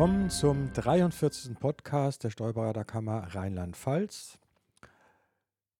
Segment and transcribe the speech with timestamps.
[0.00, 1.58] willkommen zum 43.
[1.58, 4.38] Podcast der Steuerberaterkammer Rheinland-Pfalz.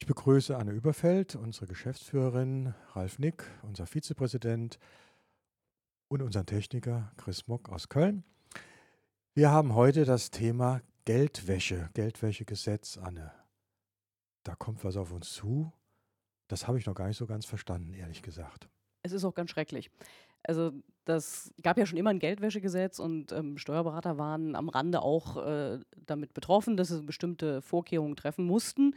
[0.00, 4.78] Ich begrüße Anne Überfeld, unsere Geschäftsführerin, Ralf Nick, unser Vizepräsident
[6.08, 8.22] und unseren Techniker Chris Mock aus Köln.
[9.32, 13.32] Wir haben heute das Thema Geldwäsche, Geldwäschegesetz, Anne.
[14.42, 15.72] Da kommt was auf uns zu.
[16.48, 18.68] Das habe ich noch gar nicht so ganz verstanden, ehrlich gesagt.
[19.02, 19.90] Es ist auch ganz schrecklich.
[20.44, 20.72] Also
[21.04, 25.78] das gab ja schon immer ein Geldwäschegesetz und ähm, Steuerberater waren am Rande auch äh,
[26.06, 28.94] damit betroffen, dass sie bestimmte Vorkehrungen treffen mussten.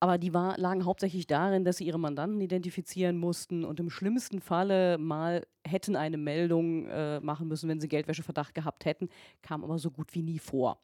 [0.00, 4.40] Aber die war, lagen hauptsächlich darin, dass sie ihre Mandanten identifizieren mussten und im schlimmsten
[4.40, 9.08] Falle mal hätten eine Meldung äh, machen müssen, wenn sie Geldwäscheverdacht gehabt hätten,
[9.40, 10.78] kam aber so gut wie nie vor.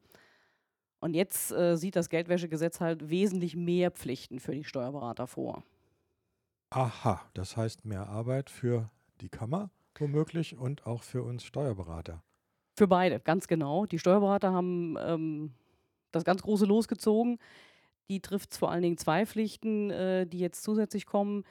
[1.01, 5.65] Und jetzt äh, sieht das Geldwäschegesetz halt wesentlich mehr Pflichten für die Steuerberater vor.
[6.71, 8.91] Aha, das heißt mehr Arbeit für
[9.21, 12.23] die Kammer womöglich und auch für uns Steuerberater.
[12.77, 13.87] Für beide, ganz genau.
[13.87, 15.53] Die Steuerberater haben ähm,
[16.13, 17.39] das ganz große losgezogen.
[18.09, 21.45] Die trifft vor allen Dingen zwei Pflichten, äh, die jetzt zusätzlich kommen.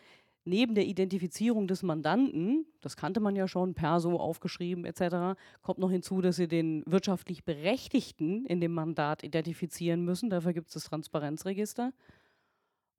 [0.46, 5.92] Neben der Identifizierung des Mandanten, das kannte man ja schon, Perso aufgeschrieben etc., kommt noch
[5.92, 10.30] hinzu, dass sie den wirtschaftlich Berechtigten in dem Mandat identifizieren müssen.
[10.30, 11.92] Dafür gibt es das Transparenzregister.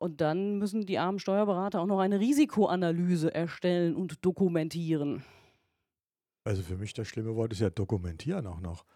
[0.00, 5.22] Und dann müssen die armen Steuerberater auch noch eine Risikoanalyse erstellen und dokumentieren.
[6.42, 8.86] Also für mich das schlimme Wort ist ja dokumentieren auch noch.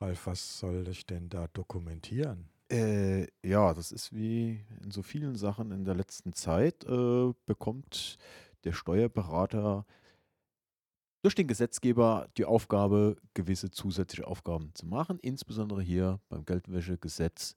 [0.00, 2.48] Ralf, was soll ich denn da dokumentieren?
[2.72, 8.16] Äh, ja, das ist wie in so vielen Sachen in der letzten Zeit, äh, bekommt
[8.64, 9.84] der Steuerberater
[11.20, 17.56] durch den Gesetzgeber die Aufgabe, gewisse zusätzliche Aufgaben zu machen, insbesondere hier beim Geldwäschegesetz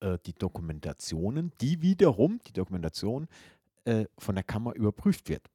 [0.00, 3.28] äh, die Dokumentationen, die wiederum, die Dokumentation
[3.84, 5.48] äh, von der Kammer überprüft wird,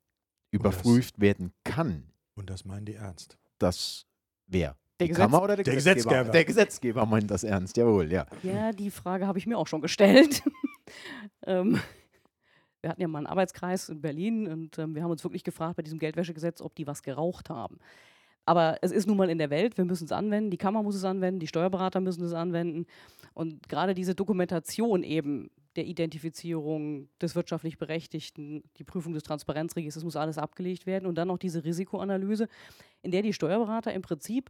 [0.51, 2.11] überprüft werden kann.
[2.35, 3.37] Und das meinen die ernst.
[3.59, 4.05] Das
[4.47, 4.75] wer?
[4.99, 6.09] Der die Gesetz- Kammer oder der, der Gesetzgeber?
[6.09, 6.31] Gesetzgeber.
[6.31, 8.25] Der Gesetzgeber meint das ernst, jawohl, ja.
[8.43, 10.41] Ja, die Frage habe ich mir auch schon gestellt.
[11.45, 11.79] ähm,
[12.81, 15.75] wir hatten ja mal einen Arbeitskreis in Berlin und ähm, wir haben uns wirklich gefragt
[15.75, 17.79] bei diesem Geldwäschegesetz, ob die was geraucht haben.
[18.45, 20.95] Aber es ist nun mal in der Welt, wir müssen es anwenden, die Kammer muss
[20.95, 22.85] es anwenden, die Steuerberater müssen es anwenden.
[23.33, 30.15] Und gerade diese Dokumentation eben der Identifizierung des wirtschaftlich Berechtigten, die Prüfung des Transparenzregisters, muss
[30.15, 31.05] alles abgelegt werden.
[31.05, 32.47] Und dann noch diese Risikoanalyse,
[33.01, 34.49] in der die Steuerberater im Prinzip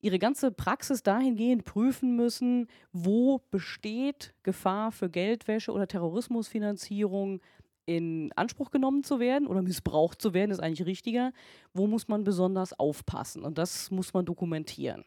[0.00, 7.40] ihre ganze Praxis dahingehend prüfen müssen, wo besteht Gefahr für Geldwäsche oder Terrorismusfinanzierung
[7.88, 11.32] in Anspruch genommen zu werden oder missbraucht zu werden, ist eigentlich richtiger.
[11.72, 13.44] Wo muss man besonders aufpassen?
[13.44, 15.06] Und das muss man dokumentieren.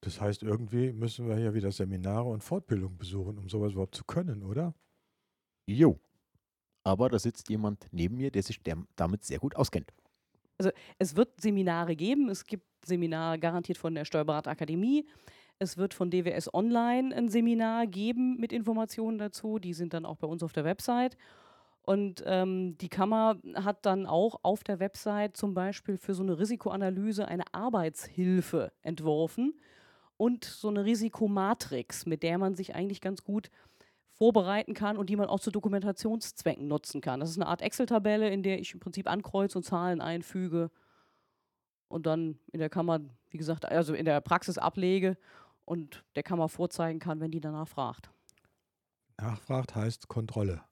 [0.00, 4.04] Das heißt, irgendwie müssen wir hier wieder Seminare und Fortbildung besuchen, um sowas überhaupt zu
[4.04, 4.74] können, oder?
[5.66, 6.00] Jo.
[6.84, 8.58] Aber da sitzt jemand neben mir, der sich
[8.96, 9.92] damit sehr gut auskennt.
[10.98, 12.30] Es wird Seminare geben.
[12.30, 15.06] Es gibt Seminare garantiert von der Steuerberaterakademie.
[15.58, 19.58] Es wird von DWS Online ein Seminar geben mit Informationen dazu.
[19.58, 21.16] Die sind dann auch bei uns auf der Website.
[21.82, 26.38] Und ähm, die Kammer hat dann auch auf der Website zum Beispiel für so eine
[26.38, 29.54] Risikoanalyse eine Arbeitshilfe entworfen
[30.16, 33.50] und so eine Risikomatrix, mit der man sich eigentlich ganz gut
[34.12, 37.18] vorbereiten kann und die man auch zu Dokumentationszwecken nutzen kann.
[37.18, 40.70] Das ist eine Art Excel-Tabelle, in der ich im Prinzip ankreuze und Zahlen einfüge
[41.88, 43.00] und dann in der Kammer,
[43.30, 45.16] wie gesagt, also in der Praxis ablege
[45.64, 48.10] und der Kammer vorzeigen kann, wenn die danach fragt.
[49.18, 50.62] Nachfragt heißt Kontrolle.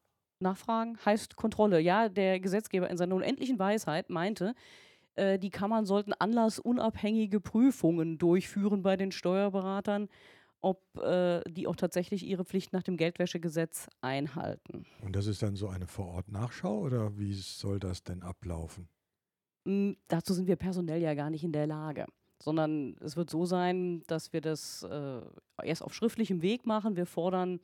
[0.41, 1.81] Nachfragen heißt Kontrolle.
[1.81, 4.55] Ja, der Gesetzgeber in seiner unendlichen Weisheit meinte,
[5.17, 10.09] äh, die Kammern sollten anlassunabhängige Prüfungen durchführen bei den Steuerberatern,
[10.63, 14.85] ob äh, die auch tatsächlich ihre Pflicht nach dem Geldwäschegesetz einhalten.
[15.03, 18.89] Und das ist dann so eine Vor-Ort-Nachschau oder wie soll das denn ablaufen?
[19.65, 22.07] Mm, Dazu sind wir personell ja gar nicht in der Lage,
[22.43, 25.21] sondern es wird so sein, dass wir das äh,
[25.63, 26.97] erst auf schriftlichem Weg machen.
[26.97, 27.61] Wir fordern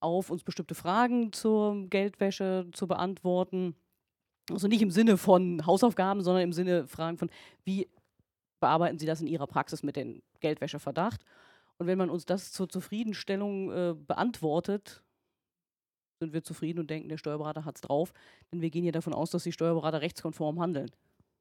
[0.00, 3.74] auf, uns bestimmte Fragen zur Geldwäsche zu beantworten.
[4.50, 7.30] Also nicht im Sinne von Hausaufgaben, sondern im Sinne Fragen von,
[7.64, 7.88] wie
[8.60, 11.24] bearbeiten Sie das in Ihrer Praxis mit dem Geldwäscheverdacht?
[11.78, 15.02] Und wenn man uns das zur Zufriedenstellung äh, beantwortet,
[16.20, 18.12] sind wir zufrieden und denken, der Steuerberater hat es drauf.
[18.52, 20.90] Denn wir gehen ja davon aus, dass die Steuerberater rechtskonform handeln.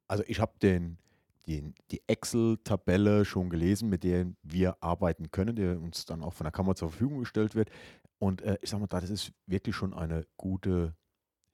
[0.08, 0.98] Also ich habe den,
[1.46, 6.46] den, die Excel-Tabelle schon gelesen, mit der wir arbeiten können, der uns dann auch von
[6.46, 7.70] der Kammer zur Verfügung gestellt wird.
[8.20, 10.96] Und äh, ich sage mal, das ist wirklich schon eine gute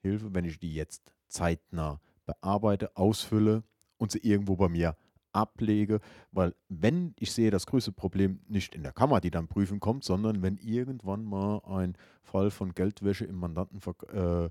[0.01, 3.63] Hilfe, wenn ich die jetzt zeitnah bearbeite, ausfülle
[3.97, 4.97] und sie irgendwo bei mir
[5.31, 5.99] ablege,
[6.31, 10.03] weil wenn ich sehe das größte Problem nicht in der Kammer, die dann prüfen kommt,
[10.03, 13.81] sondern wenn irgendwann mal ein Fall von Geldwäsche im Mandanten
[14.13, 14.49] äh,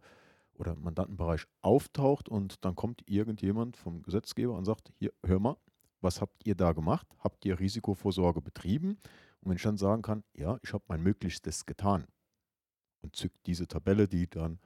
[0.56, 5.56] oder Mandantenbereich auftaucht und dann kommt irgendjemand vom Gesetzgeber und sagt, hier, hör mal,
[6.00, 7.06] was habt ihr da gemacht?
[7.18, 8.98] Habt ihr Risikovorsorge betrieben?
[9.44, 12.06] Und wenn ich dann sagen kann, ja, ich habe mein Möglichstes getan
[13.02, 14.58] und zückt diese Tabelle, die dann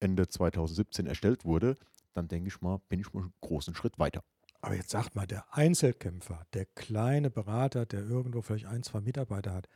[0.00, 1.76] Ende 2017 erstellt wurde,
[2.12, 4.24] dann denke ich mal, bin ich mal einen großen Schritt weiter.
[4.60, 9.54] Aber jetzt sagt mal, der Einzelkämpfer, der kleine Berater, der irgendwo vielleicht ein, zwei Mitarbeiter
[9.54, 9.68] hat,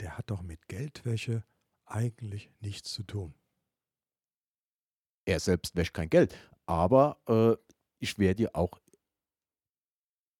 [0.00, 1.42] der hat doch mit Geldwäsche
[1.86, 3.34] eigentlich nichts zu tun.
[5.24, 6.36] Er selbst wäscht kein Geld,
[6.66, 7.56] aber äh,
[7.98, 8.78] ich werde dir auch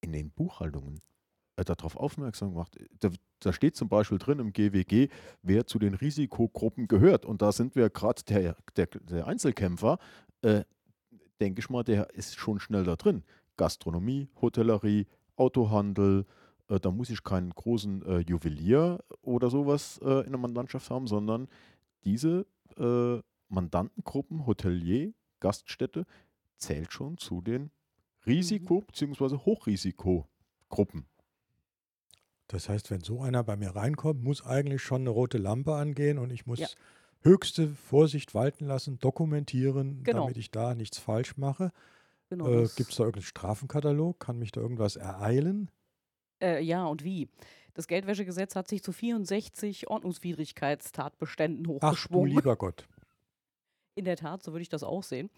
[0.02, 1.00] in den Buchhaltungen
[1.64, 2.76] darauf aufmerksam gemacht.
[3.00, 3.10] Da,
[3.40, 5.08] da, steht zum Beispiel drin im GWG,
[5.42, 7.24] wer zu den Risikogruppen gehört.
[7.24, 9.98] Und da sind wir gerade der, der, der, Einzelkämpfer,
[10.42, 10.64] äh,
[11.40, 13.24] denke ich mal, der ist schon schnell da drin.
[13.56, 15.06] Gastronomie, Hotellerie,
[15.36, 16.26] Autohandel,
[16.68, 21.06] äh, da muss ich keinen großen äh, Juwelier oder sowas äh, in der Mandantschaft haben,
[21.06, 21.48] sondern
[22.04, 26.04] diese äh, Mandantengruppen, Hotelier, Gaststätte,
[26.56, 27.70] zählt schon zu den
[28.26, 28.86] Risiko- mhm.
[28.86, 29.36] bzw.
[29.38, 31.06] Hochrisikogruppen.
[32.48, 36.18] Das heißt, wenn so einer bei mir reinkommt, muss eigentlich schon eine rote Lampe angehen
[36.18, 36.68] und ich muss ja.
[37.22, 40.22] höchste Vorsicht walten lassen, dokumentieren, genau.
[40.22, 41.72] damit ich da nichts falsch mache.
[42.28, 44.20] Genau, äh, Gibt es da irgendeinen Strafenkatalog?
[44.20, 45.70] Kann mich da irgendwas ereilen?
[46.40, 47.28] Äh, ja, und wie?
[47.74, 52.30] Das Geldwäschegesetz hat sich zu 64 Ordnungswidrigkeitstatbeständen hochgeschwungen.
[52.30, 52.88] Ach du lieber Gott.
[53.94, 55.30] In der Tat, so würde ich das auch sehen.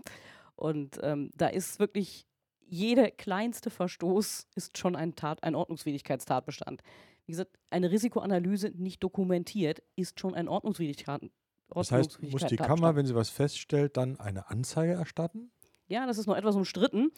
[0.56, 2.26] Und ähm, da ist wirklich
[2.68, 6.82] jeder kleinste Verstoß ist schon ein, Tat, ein Ordnungswidrigkeitstatbestand.
[7.26, 11.30] Wie gesagt, eine Risikoanalyse nicht dokumentiert ist schon ein Ordnungswidrigkeit.
[11.74, 15.50] Das heißt, muss die Kammer, wenn sie was feststellt, dann eine Anzeige erstatten?
[15.88, 17.10] Ja, das ist noch etwas umstritten.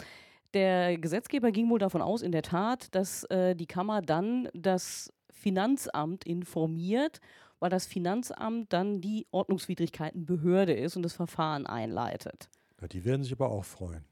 [0.55, 5.13] Der Gesetzgeber ging wohl davon aus, in der Tat, dass äh, die Kammer dann das
[5.31, 7.21] Finanzamt informiert,
[7.61, 12.49] weil das Finanzamt dann die Ordnungswidrigkeitenbehörde ist und das Verfahren einleitet.
[12.81, 14.05] Ja, die werden sich aber auch freuen.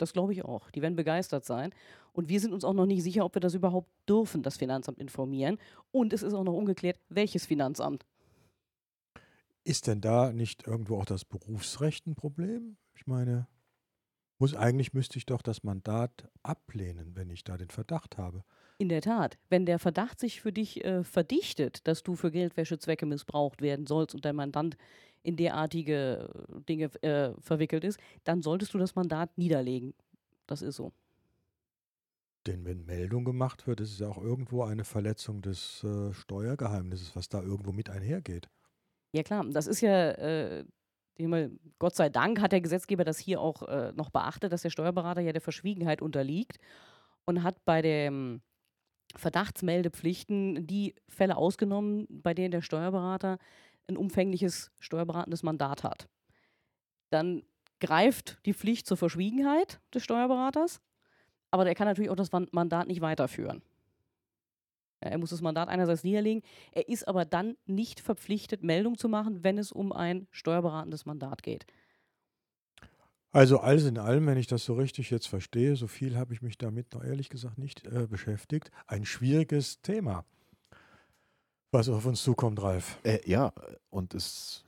[0.00, 0.70] Das glaube ich auch.
[0.70, 1.74] Die werden begeistert sein.
[2.12, 4.98] Und wir sind uns auch noch nicht sicher, ob wir das überhaupt dürfen, das Finanzamt
[4.98, 5.58] informieren.
[5.92, 8.06] Und es ist auch noch ungeklärt, welches Finanzamt.
[9.62, 12.78] Ist denn da nicht irgendwo auch das Berufsrecht ein Problem?
[12.94, 13.46] Ich meine,
[14.38, 18.42] muss eigentlich müsste ich doch das Mandat ablehnen, wenn ich da den Verdacht habe.
[18.78, 23.04] In der Tat, wenn der Verdacht sich für dich äh, verdichtet, dass du für Geldwäschezwecke
[23.04, 24.78] missbraucht werden sollst und dein Mandant
[25.22, 29.94] in derartige äh, Dinge äh, verwickelt ist, dann solltest du das Mandat niederlegen.
[30.46, 30.92] Das ist so.
[32.46, 37.14] Denn wenn Meldung gemacht wird, ist es ja auch irgendwo eine Verletzung des äh, Steuergeheimnisses,
[37.14, 38.48] was da irgendwo mit einhergeht.
[39.12, 40.64] Ja klar, das ist ja, äh,
[41.78, 45.20] Gott sei Dank hat der Gesetzgeber das hier auch äh, noch beachtet, dass der Steuerberater
[45.20, 46.58] ja der Verschwiegenheit unterliegt
[47.26, 48.40] und hat bei den
[49.16, 53.38] Verdachtsmeldepflichten die Fälle ausgenommen, bei denen der Steuerberater
[53.88, 56.08] ein umfängliches steuerberatendes Mandat hat.
[57.10, 57.42] Dann
[57.80, 60.80] greift die Pflicht zur Verschwiegenheit des Steuerberaters,
[61.50, 63.62] aber der kann natürlich auch das Mandat nicht weiterführen.
[65.00, 66.42] Er muss das Mandat einerseits niederlegen,
[66.72, 71.42] er ist aber dann nicht verpflichtet, Meldung zu machen, wenn es um ein steuerberatendes Mandat
[71.42, 71.66] geht.
[73.32, 76.42] Also alles in allem, wenn ich das so richtig jetzt verstehe, so viel habe ich
[76.42, 80.24] mich damit noch ehrlich gesagt nicht äh, beschäftigt, ein schwieriges Thema
[81.70, 82.98] was auf uns zukommt, Ralf.
[83.02, 83.52] Äh, ja,
[83.90, 84.64] und es,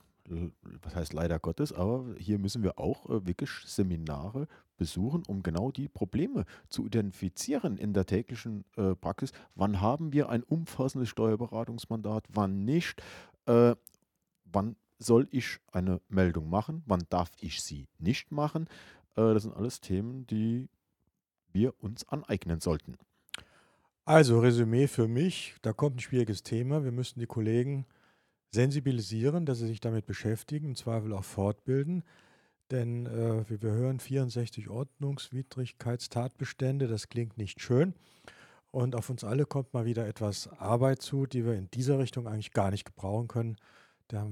[0.81, 5.71] was heißt leider Gottes, aber hier müssen wir auch äh, wirklich Seminare besuchen, um genau
[5.71, 9.31] die Probleme zu identifizieren in der täglichen äh, Praxis.
[9.55, 13.01] Wann haben wir ein umfassendes Steuerberatungsmandat, wann nicht?
[13.45, 13.75] Äh,
[14.45, 16.83] wann soll ich eine Meldung machen?
[16.85, 18.67] Wann darf ich sie nicht machen?
[19.15, 20.69] Äh, das sind alles Themen, die
[21.51, 22.95] wir uns aneignen sollten.
[24.05, 26.83] Also Resümee für mich, da kommt ein schwieriges Thema.
[26.83, 27.85] Wir müssen die Kollegen
[28.51, 32.03] sensibilisieren, dass sie sich damit beschäftigen, im Zweifel auch fortbilden.
[32.69, 37.93] Denn äh, wie wir hören, 64 Ordnungswidrigkeitstatbestände, das klingt nicht schön.
[38.71, 42.27] Und auf uns alle kommt mal wieder etwas Arbeit zu, die wir in dieser Richtung
[42.27, 43.55] eigentlich gar nicht gebrauchen können.
[44.09, 44.27] Da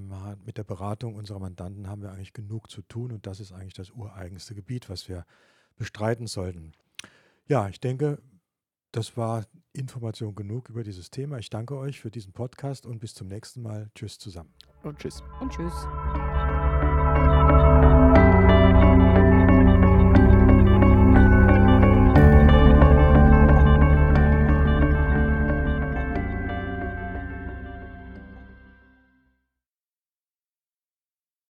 [0.45, 3.75] mit der Beratung unserer Mandanten haben wir eigentlich genug zu tun und das ist eigentlich
[3.75, 5.25] das ureigenste Gebiet, was wir
[5.77, 6.73] bestreiten sollten.
[7.47, 8.17] Ja, ich denke,
[8.91, 11.37] das war Information genug über dieses Thema.
[11.37, 13.89] Ich danke euch für diesen Podcast und bis zum nächsten Mal.
[13.95, 14.53] Tschüss zusammen.
[14.83, 15.23] Und tschüss.
[15.39, 15.87] Und tschüss.